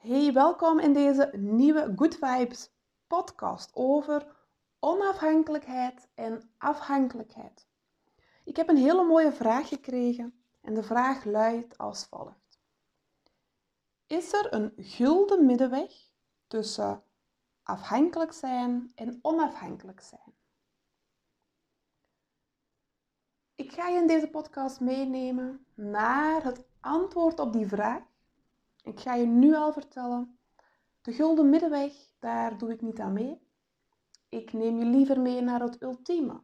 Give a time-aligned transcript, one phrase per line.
[0.00, 2.70] Hey, welkom in deze nieuwe Good Vibes
[3.06, 4.36] podcast over
[4.78, 7.68] onafhankelijkheid en afhankelijkheid.
[8.44, 12.60] Ik heb een hele mooie vraag gekregen en de vraag luidt als volgt.
[14.06, 15.92] Is er een gulden middenweg
[16.46, 17.02] tussen
[17.62, 20.34] afhankelijk zijn en onafhankelijk zijn?
[23.54, 28.09] Ik ga je in deze podcast meenemen naar het antwoord op die vraag
[28.82, 30.38] ik ga je nu al vertellen,
[31.02, 33.48] de gulden middenweg, daar doe ik niet aan mee.
[34.28, 36.40] Ik neem je liever mee naar het ultieme,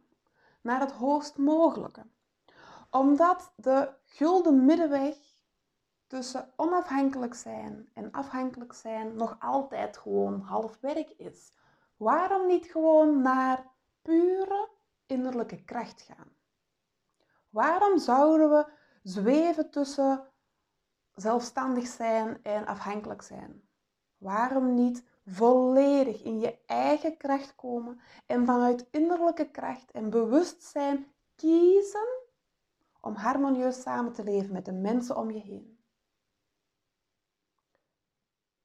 [0.61, 2.05] naar het hoogst mogelijke.
[2.89, 5.17] Omdat de gulden middenweg
[6.07, 11.51] tussen onafhankelijk zijn en afhankelijk zijn nog altijd gewoon half werk is.
[11.97, 13.65] Waarom niet gewoon naar
[14.01, 14.69] pure
[15.05, 16.35] innerlijke kracht gaan?
[17.49, 18.71] Waarom zouden we
[19.03, 20.27] zweven tussen
[21.17, 23.69] zelfstandig zijn en afhankelijk zijn?
[24.17, 32.07] Waarom niet volledig in je eigen kracht komen en vanuit innerlijke kracht en bewustzijn kiezen
[33.01, 35.79] om harmonieus samen te leven met de mensen om je heen?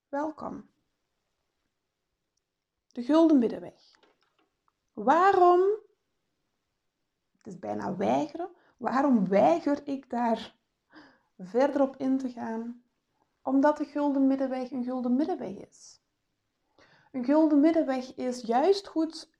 [0.08, 0.70] Welkom.
[2.86, 3.98] De gulden middenweg.
[4.92, 5.60] Waarom,
[7.36, 10.60] het is bijna weigeren, waarom weiger ik daar
[11.46, 12.82] verder op in te gaan,
[13.42, 16.00] omdat de gulden middenweg een gulden middenweg is.
[17.12, 19.30] Een gulden middenweg is juist goed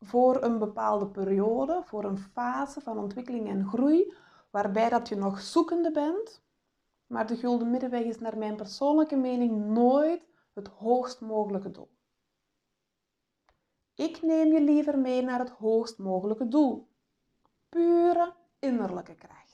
[0.00, 4.14] voor een bepaalde periode, voor een fase van ontwikkeling en groei,
[4.50, 6.42] waarbij dat je nog zoekende bent.
[7.06, 11.90] Maar de gulden middenweg is naar mijn persoonlijke mening nooit het hoogst mogelijke doel.
[13.94, 16.88] Ik neem je liever mee naar het hoogst mogelijke doel.
[17.68, 19.47] Pure innerlijke kracht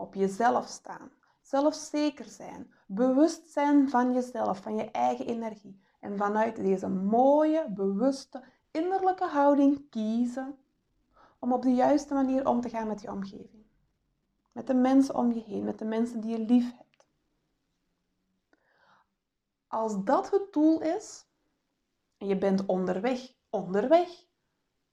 [0.00, 5.80] op jezelf staan, zelfzeker zijn, bewust zijn van jezelf, van je eigen energie.
[6.00, 10.58] En vanuit deze mooie, bewuste, innerlijke houding kiezen
[11.38, 13.64] om op de juiste manier om te gaan met je omgeving.
[14.52, 17.06] Met de mensen om je heen, met de mensen die je lief hebt.
[19.66, 21.26] Als dat het doel is,
[22.18, 24.08] en je bent onderweg, onderweg,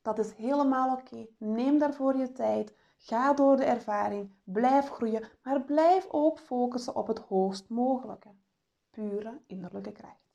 [0.02, 1.28] dat is helemaal oké.
[1.38, 2.76] Neem daarvoor je tijd.
[2.98, 8.30] Ga door de ervaring, blijf groeien, maar blijf ook focussen op het hoogst mogelijke.
[8.90, 10.28] Pure innerlijke kracht.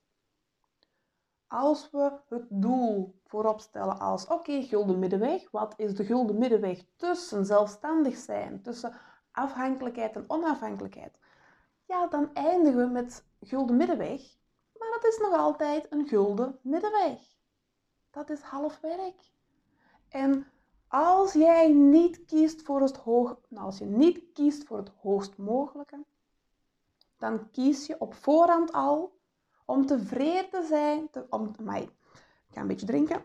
[1.47, 6.85] Als we het doel voorop stellen als oké, gulden middenweg, wat is de gulden middenweg
[6.97, 8.95] tussen zelfstandig zijn, tussen
[9.31, 11.19] afhankelijkheid en onafhankelijkheid?
[11.87, 14.37] Ja, dan eindigen we met gulden middenweg,
[14.79, 17.21] maar dat is nog altijd een gulden middenweg.
[18.11, 19.31] Dat is half werk.
[20.09, 20.52] En
[20.93, 25.37] als jij niet kiest voor het hoog, nou, als je niet kiest voor het hoogst
[25.37, 26.05] mogelijke,
[27.19, 29.19] dan kies je op voorhand al
[29.65, 31.11] om tevreden te zijn.
[31.31, 31.91] Om, maar, ik
[32.51, 33.25] ga een beetje drinken.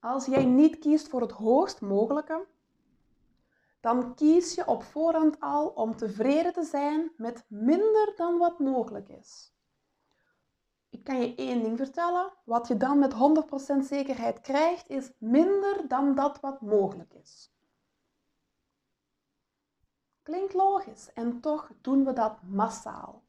[0.00, 2.46] Als jij niet kiest voor het hoogst mogelijke,
[3.80, 9.08] dan kies je op voorhand al om tevreden te zijn met minder dan wat mogelijk
[9.08, 9.52] is.
[11.08, 12.32] Kan je één ding vertellen.
[12.44, 17.52] Wat je dan met 100% zekerheid krijgt, is minder dan dat wat mogelijk is.
[20.22, 23.22] Klinkt logisch en toch doen we dat massaal.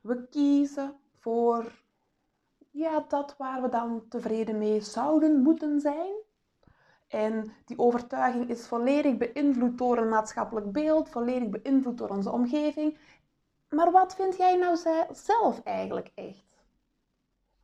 [0.00, 1.82] We kiezen voor
[2.70, 6.14] ja, dat waar we dan tevreden mee zouden moeten zijn.
[7.08, 12.98] En die overtuiging is volledig beïnvloed door een maatschappelijk beeld, volledig beïnvloed door onze omgeving.
[13.68, 14.76] Maar wat vind jij nou
[15.12, 16.45] zelf eigenlijk echt?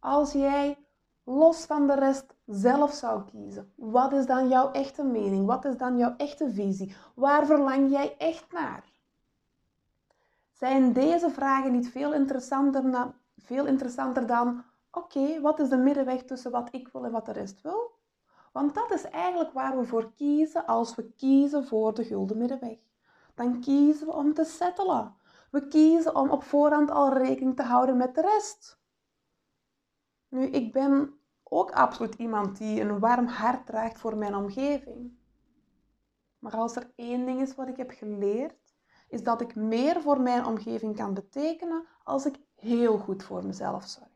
[0.02, 0.78] Als jij
[1.24, 5.46] los van de rest zelf zou kiezen, wat is dan jouw echte mening?
[5.46, 6.94] Wat is dan jouw echte visie?
[7.14, 8.84] Waar verlang jij echt naar?
[10.52, 16.50] Zijn deze vragen niet veel interessanter, veel interessanter dan, oké, wat is de middenweg tussen
[16.50, 17.90] wat ik wil en wat de rest wil?
[18.52, 22.78] Want dat is eigenlijk waar we voor kiezen als we kiezen voor de gulden middenweg.
[23.34, 25.14] Dan kiezen we om te settelen.
[25.50, 28.80] We kiezen om op voorhand al rekening te houden met de rest.
[30.32, 35.12] Nu, ik ben ook absoluut iemand die een warm hart draagt voor mijn omgeving.
[36.38, 38.74] Maar als er één ding is wat ik heb geleerd,
[39.08, 43.84] is dat ik meer voor mijn omgeving kan betekenen als ik heel goed voor mezelf
[43.84, 44.08] zorg.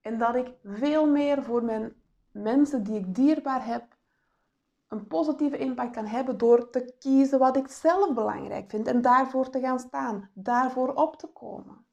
[0.00, 1.94] En dat ik veel meer voor mijn
[2.30, 3.96] mensen die ik dierbaar heb,
[4.88, 9.50] een positieve impact kan hebben door te kiezen wat ik zelf belangrijk vind en daarvoor
[9.50, 11.88] te gaan staan, daarvoor op te komen.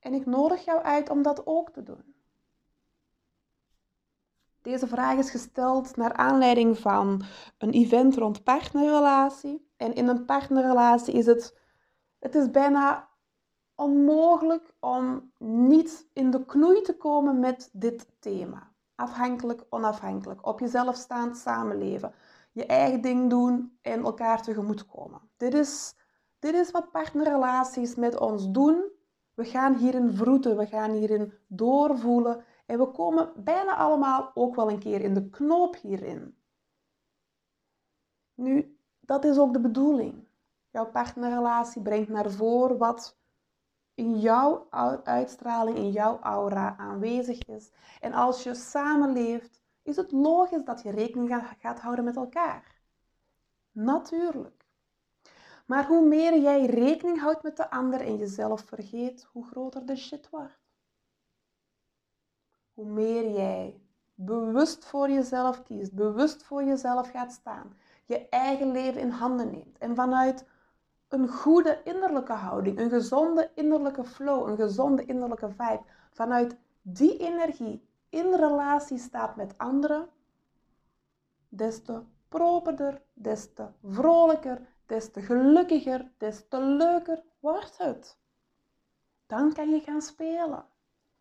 [0.00, 2.14] En ik nodig jou uit om dat ook te doen.
[4.62, 7.22] Deze vraag is gesteld naar aanleiding van
[7.58, 9.70] een event rond partnerrelatie.
[9.76, 11.58] En in een partnerrelatie is het,
[12.18, 13.08] het is bijna
[13.74, 18.72] onmogelijk om niet in de knoei te komen met dit thema.
[18.94, 22.14] Afhankelijk, onafhankelijk, op jezelf staand samenleven,
[22.52, 25.20] je eigen ding doen en elkaar tegemoet komen.
[25.36, 25.94] Dit is,
[26.38, 28.84] dit is wat partnerrelaties met ons doen.
[29.40, 34.70] We gaan hierin vroeten, we gaan hierin doorvoelen en we komen bijna allemaal ook wel
[34.70, 36.36] een keer in de knoop hierin.
[38.34, 40.28] Nu, dat is ook de bedoeling.
[40.70, 43.18] Jouw partnerrelatie brengt naar voren wat
[43.94, 44.66] in jouw
[45.04, 47.70] uitstraling, in jouw aura aanwezig is.
[48.00, 52.80] En als je samenleeft, is het logisch dat je rekening gaat houden met elkaar.
[53.72, 54.59] Natuurlijk.
[55.70, 59.96] Maar hoe meer jij rekening houdt met de ander en jezelf vergeet, hoe groter de
[59.96, 60.58] shit wordt.
[62.74, 63.80] Hoe meer jij
[64.14, 69.78] bewust voor jezelf kiest, bewust voor jezelf gaat staan, je eigen leven in handen neemt
[69.78, 70.46] en vanuit
[71.08, 77.88] een goede innerlijke houding, een gezonde innerlijke flow, een gezonde innerlijke vibe, vanuit die energie
[78.08, 80.08] in relatie staat met anderen,
[81.48, 88.18] des te properder, des te vrolijker, des te gelukkiger, des te leuker wordt het.
[89.26, 90.64] Dan kan je gaan spelen.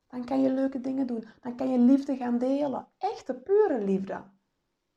[0.08, 1.28] Dan kan je leuke dingen doen.
[1.42, 2.88] Dan kan je liefde gaan delen.
[2.98, 4.24] Echte, pure liefde.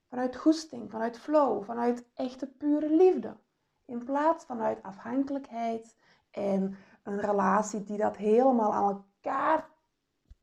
[0.08, 3.36] Vanuit goesting, vanuit flow, vanuit echte, pure liefde.
[3.84, 5.96] In plaats vanuit afhankelijkheid
[6.30, 9.68] en een relatie die dat helemaal aan elkaar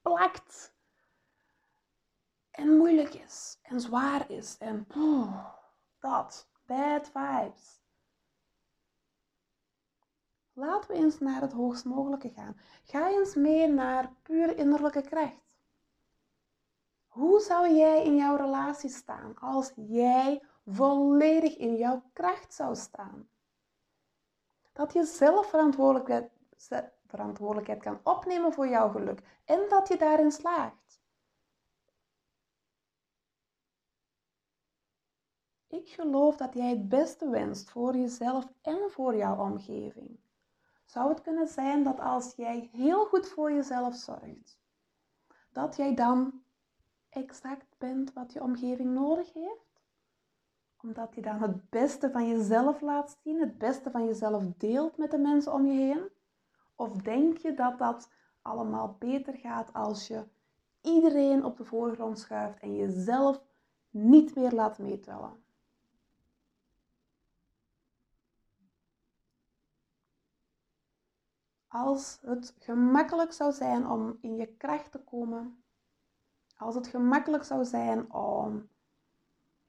[0.01, 0.73] plakt.
[2.51, 4.87] En moeilijk is en zwaar is en
[5.99, 7.79] dat, bad vibes.
[10.59, 12.57] Laten we eens naar het hoogst mogelijke gaan.
[12.83, 15.57] Ga eens mee naar pure innerlijke kracht.
[17.07, 23.29] Hoe zou jij in jouw relatie staan als jij volledig in jouw kracht zou staan?
[24.73, 26.31] Dat je zelf verantwoordelijkheid,
[27.07, 31.01] verantwoordelijkheid kan opnemen voor jouw geluk en dat je daarin slaagt.
[35.67, 40.19] Ik geloof dat jij het beste wenst voor jezelf en voor jouw omgeving.
[40.89, 44.59] Zou het kunnen zijn dat als jij heel goed voor jezelf zorgt,
[45.51, 46.43] dat jij dan
[47.09, 49.81] exact bent wat je omgeving nodig heeft?
[50.81, 55.11] Omdat je dan het beste van jezelf laat zien, het beste van jezelf deelt met
[55.11, 56.09] de mensen om je heen?
[56.75, 60.23] Of denk je dat dat allemaal beter gaat als je
[60.81, 63.41] iedereen op de voorgrond schuift en jezelf
[63.89, 65.43] niet meer laat meetellen?
[71.69, 75.63] Als het gemakkelijk zou zijn om in je kracht te komen,
[76.57, 78.69] als het gemakkelijk zou zijn om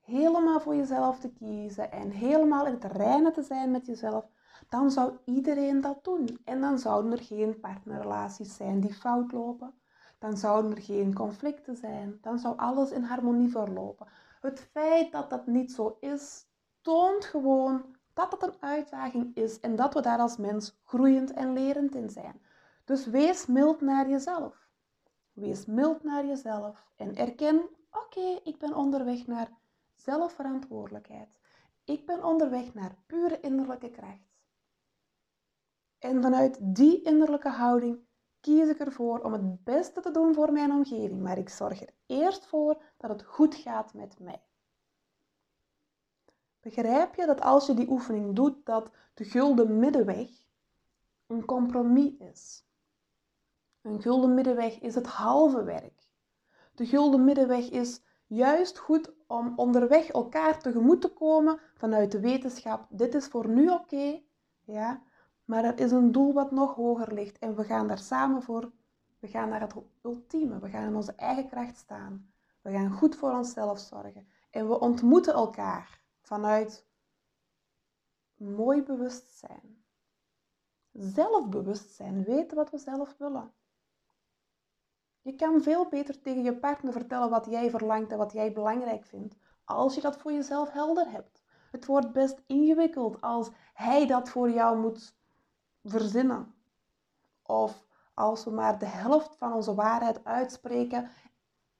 [0.00, 4.24] helemaal voor jezelf te kiezen en helemaal in het reinen te zijn met jezelf,
[4.68, 6.40] dan zou iedereen dat doen.
[6.44, 9.74] En dan zouden er geen partnerrelaties zijn die fout lopen.
[10.18, 12.18] Dan zouden er geen conflicten zijn.
[12.20, 14.06] Dan zou alles in harmonie verlopen.
[14.40, 16.46] Het feit dat dat niet zo is,
[16.80, 21.52] toont gewoon dat het een uitdaging is en dat we daar als mens groeiend en
[21.52, 22.40] lerend in zijn.
[22.84, 24.68] Dus wees mild naar jezelf.
[25.32, 29.50] Wees mild naar jezelf en erken: oké, ik ben onderweg naar
[29.96, 31.28] zelfverantwoordelijkheid.
[31.84, 34.28] Ik ben onderweg naar pure innerlijke kracht.
[35.98, 37.98] En vanuit die innerlijke houding
[38.40, 41.94] kies ik ervoor om het beste te doen voor mijn omgeving, maar ik zorg er
[42.06, 44.42] eerst voor dat het goed gaat met mij.
[46.60, 50.28] Begrijp je dat als je die oefening doet, dat de gulden middenweg
[51.26, 52.64] een compromis is?
[53.82, 56.08] Een gulden middenweg is het halve werk.
[56.74, 62.86] De gulden middenweg is juist goed om onderweg elkaar tegemoet te komen vanuit de wetenschap.
[62.88, 64.22] Dit is voor nu oké,
[64.64, 65.02] ja,
[65.44, 68.72] maar er is een doel wat nog hoger ligt en we gaan daar samen voor.
[69.18, 70.58] We gaan naar het ultieme.
[70.58, 72.32] We gaan in onze eigen kracht staan.
[72.62, 74.26] We gaan goed voor onszelf zorgen.
[74.50, 75.99] En we ontmoeten elkaar
[76.30, 76.86] vanuit
[78.36, 79.84] mooi bewustzijn.
[80.92, 83.52] Zelfbewustzijn, weten wat we zelf willen.
[85.20, 89.04] Je kan veel beter tegen je partner vertellen wat jij verlangt en wat jij belangrijk
[89.04, 91.42] vindt, als je dat voor jezelf helder hebt.
[91.70, 95.14] Het wordt best ingewikkeld als hij dat voor jou moet
[95.84, 96.54] verzinnen.
[97.42, 101.10] Of als we maar de helft van onze waarheid uitspreken,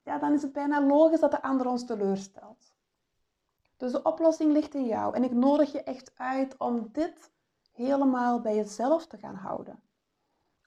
[0.03, 2.79] ja, dan is het bijna logisch dat de ander ons teleurstelt.
[3.81, 5.15] Dus de oplossing ligt in jou.
[5.15, 7.31] En ik nodig je echt uit om dit
[7.73, 9.83] helemaal bij jezelf te gaan houden.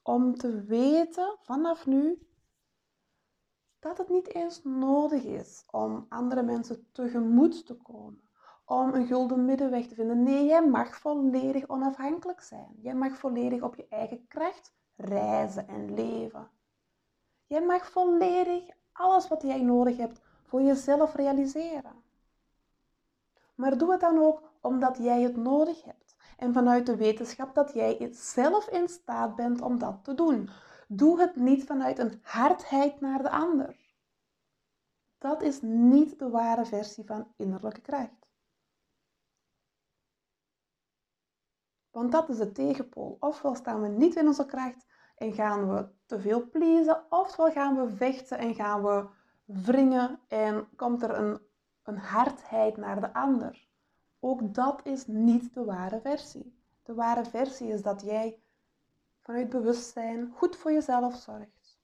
[0.03, 2.27] Om te weten vanaf nu
[3.79, 8.21] dat het niet eens nodig is om andere mensen tegemoet te komen.
[8.65, 10.23] om een gulden middenweg te vinden.
[10.23, 12.75] Nee, jij mag volledig onafhankelijk zijn.
[12.81, 16.49] Jij mag volledig op je eigen kracht reizen en leven.
[17.47, 22.03] Jij mag volledig alles wat jij nodig hebt voor jezelf realiseren.
[23.55, 26.15] Maar doe het dan ook omdat jij het nodig hebt.
[26.37, 30.49] En vanuit de wetenschap dat jij zelf in staat bent om dat te doen.
[30.87, 33.75] Doe het niet vanuit een hardheid naar de ander.
[35.17, 38.23] Dat is niet de ware versie van innerlijke kracht.
[41.91, 43.17] Want dat is de tegenpool.
[43.19, 47.75] Ofwel staan we niet in onze kracht en gaan we te veel pleasen, ofwel gaan
[47.75, 49.07] we vechten en gaan we
[49.45, 51.41] wringen en komt er een,
[51.83, 53.67] een hardheid naar de ander.
[54.19, 56.55] Ook dat is niet de ware versie.
[56.83, 58.39] De ware versie is dat jij
[59.19, 61.79] vanuit bewustzijn goed voor jezelf zorgt.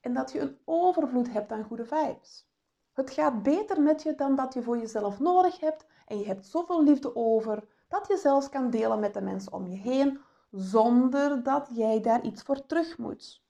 [0.00, 2.48] En dat je een overvloed hebt aan goede vibes.
[2.92, 6.46] Het gaat beter met je dan dat je voor jezelf nodig hebt en je hebt
[6.46, 11.42] zoveel liefde over dat je zelfs kan delen met de mensen om je heen zonder
[11.42, 13.42] dat jij daar iets voor terug moet.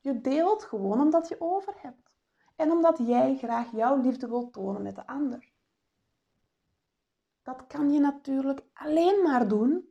[0.00, 2.01] Je deelt gewoon omdat je over hebt
[2.62, 5.52] en omdat jij graag jouw liefde wilt tonen met de ander.
[7.42, 9.88] Dat kan je natuurlijk alleen maar doen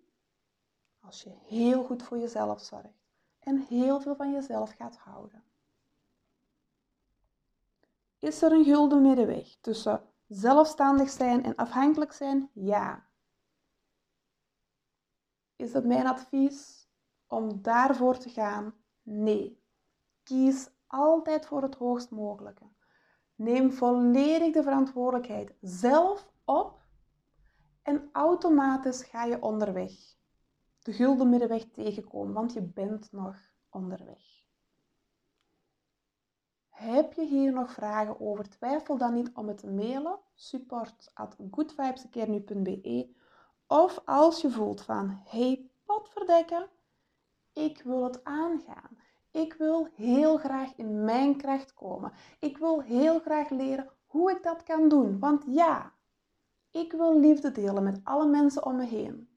[1.00, 3.02] als je heel goed voor jezelf zorgt
[3.40, 5.44] en heel veel van jezelf gaat houden.
[8.20, 12.50] Is er een gulden middenweg tussen zelfstandig zijn en afhankelijk zijn?
[12.54, 13.08] Ja.
[15.56, 16.88] Is het mijn advies
[17.28, 18.74] om daarvoor te gaan?
[19.02, 19.64] Nee.
[20.24, 22.66] Kies altijd voor het hoogst mogelijke.
[23.36, 26.80] Neem volledig de verantwoordelijkheid zelf op
[27.82, 29.92] en automatisch ga je onderweg.
[30.80, 33.38] De gulden middenweg tegenkomen, want je bent nog
[33.70, 34.42] onderweg.
[36.70, 38.50] Heb je hier nog vragen over?
[38.50, 40.20] Twijfel dan niet om het te mailen.
[40.34, 41.38] Support at
[43.68, 46.70] Of als je voelt van, hey, potverdekken,
[47.54, 48.98] ik wil het aangaan.
[49.32, 52.12] Ik wil heel graag in mijn kracht komen.
[52.40, 55.20] Ik wil heel graag leren hoe ik dat kan doen.
[55.20, 55.94] Want ja,
[56.72, 59.30] ik wil liefde delen met alle mensen om me heen.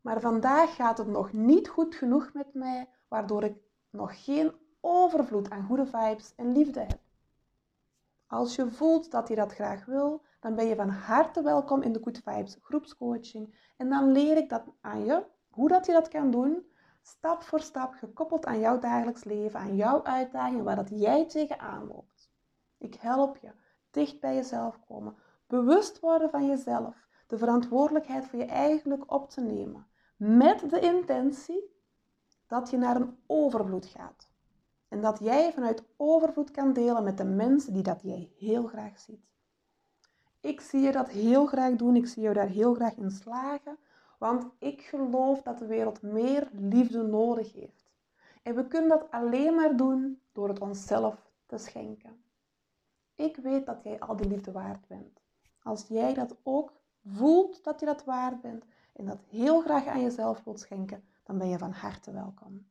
[0.00, 3.56] Maar vandaag gaat het nog niet goed genoeg met mij, waardoor ik
[3.90, 7.00] nog geen overvloed aan goede vibes en liefde heb.
[8.26, 11.92] Als je voelt dat je dat graag wil, dan ben je van harte welkom in
[11.92, 13.72] de Good Vibes groepscoaching.
[13.76, 16.66] En dan leer ik dat aan je, hoe dat je dat kan doen,
[17.02, 21.86] stap voor stap, gekoppeld aan jouw dagelijks leven, aan jouw uitdagingen, waar dat jij tegenaan
[21.86, 22.30] loopt.
[22.78, 23.52] Ik help je
[23.90, 25.16] dicht bij jezelf komen,
[25.46, 31.70] bewust worden van jezelf, de verantwoordelijkheid voor je eigenlijk op te nemen, met de intentie
[32.46, 34.30] dat je naar een overvloed gaat.
[34.88, 38.98] En dat jij vanuit overvloed kan delen met de mensen die dat jij heel graag
[38.98, 39.30] ziet.
[40.40, 41.96] Ik zie je dat heel graag doen.
[41.96, 43.78] Ik zie jou daar heel graag in slagen.
[44.22, 47.90] Want ik geloof dat de wereld meer liefde nodig heeft.
[48.42, 52.24] En we kunnen dat alleen maar doen door het onszelf te schenken.
[53.14, 55.20] Ik weet dat jij al die liefde waard bent.
[55.62, 56.72] Als jij dat ook
[57.04, 61.38] voelt dat je dat waard bent en dat heel graag aan jezelf wilt schenken, dan
[61.38, 62.66] ben je van harte welkom.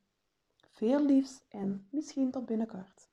[0.70, 3.10] Veel liefs en misschien tot binnenkort.